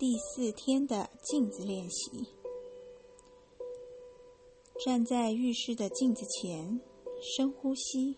[0.00, 2.26] 第四天的镜子练习。
[4.82, 6.80] 站在浴室的镜子前，
[7.20, 8.16] 深呼吸，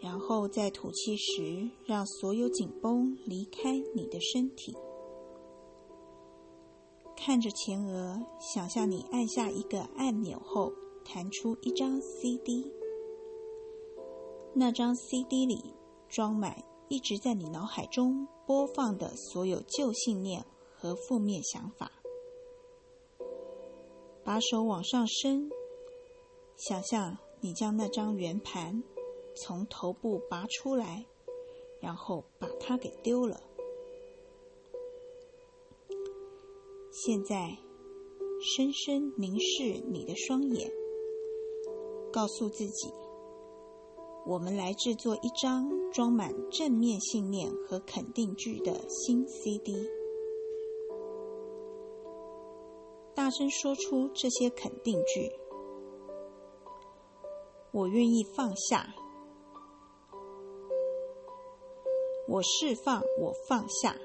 [0.00, 4.74] 然后在吐气时，让所有紧绷离开你的身体。
[7.14, 10.72] 看着前额，想象你按下一个按钮后，
[11.04, 12.72] 弹出一张 CD。
[14.54, 15.74] 那张 CD 里
[16.08, 20.44] 装满一直在你脑海中播放的所有旧信念
[20.74, 21.92] 和负面想法。
[24.24, 25.48] 把手往上伸，
[26.56, 28.82] 想象你将那张圆盘
[29.36, 31.06] 从头部拔出来，
[31.80, 33.40] 然后把它给丢了。
[36.90, 37.56] 现在，
[38.56, 40.68] 深深凝视你的双眼，
[42.12, 42.88] 告诉自己：
[44.30, 49.74] 我们来制作一张装满正面信念和肯定句的新 CD。
[53.12, 55.32] 大声说出这些肯定句：
[57.72, 58.94] 我愿意放下，
[62.28, 63.96] 我释放，我放下。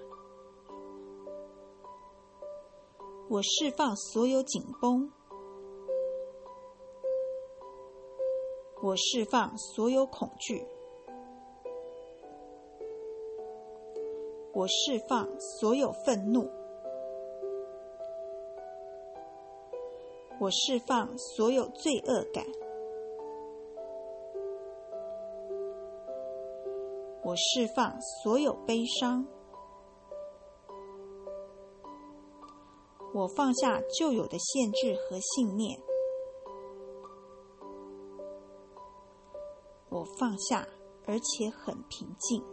[3.30, 5.12] 我释放所有紧绷，
[8.86, 10.64] 我释放所有恐惧，
[14.54, 16.48] 我释放所有愤怒，
[20.40, 22.46] 我释放所有罪恶感，
[27.24, 29.26] 我释放所有悲伤。
[33.16, 35.80] 我放下旧有的限制和信念，
[39.96, 40.68] 我放下，
[41.06, 42.44] 而且很平静。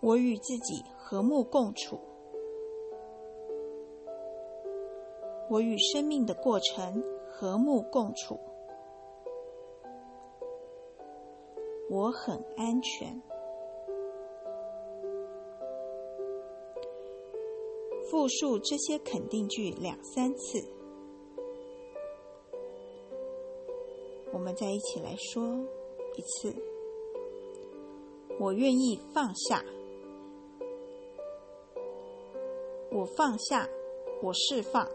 [0.00, 2.00] 我与自己和睦共处，
[5.50, 8.40] 我与生命的过程和睦共处，
[11.90, 13.22] 我很安全。
[18.10, 20.58] 复述这些肯定句两三次，
[24.32, 25.42] 我们再一起来说
[26.16, 26.54] 一次。
[28.38, 29.64] 我愿意放下，
[32.90, 33.66] 我放下，
[34.22, 34.86] 我释放，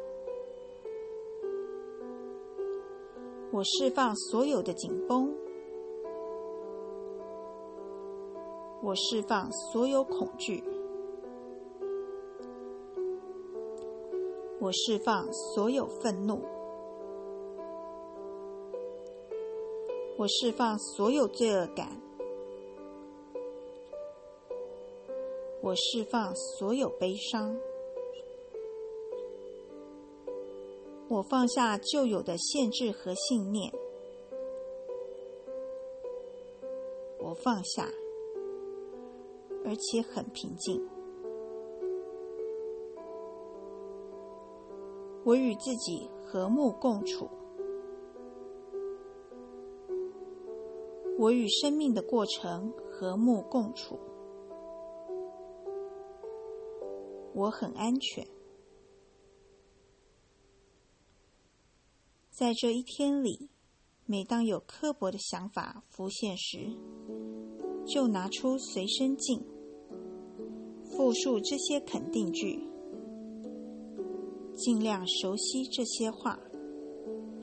[3.51, 5.35] 我释放所有的紧绷，
[8.83, 10.63] 我释放所有恐惧。
[14.59, 16.39] 我释放所有愤怒，
[20.21, 21.99] 我释放所有罪恶感，
[25.63, 27.57] 我释放所有悲伤，
[31.09, 33.73] 我放下旧有的限制和信念，
[37.17, 37.89] 我放下，
[39.65, 40.87] 而且很平静。
[45.23, 47.27] 我与自己和睦共处，
[51.21, 53.99] 我与生命的过程和睦共处，
[57.35, 58.27] 我很安全。
[62.31, 63.51] 在这一天里，
[64.07, 66.75] 每当有刻薄的想法浮现时，
[67.85, 69.45] 就拿出随身镜，
[70.85, 72.67] 复述这些肯定句。
[74.55, 76.39] 尽量熟悉这些话，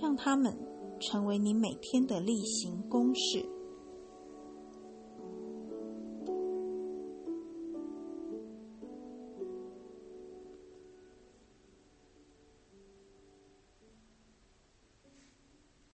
[0.00, 0.52] 让他们
[0.98, 3.48] 成为你每天的例行公事。